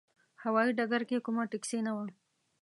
هوايي 0.43 0.71
ډګر 0.77 1.01
کې 1.09 1.23
کومه 1.25 1.43
ټکسي 1.51 1.79
نه 1.87 1.91
وه. 1.97 2.05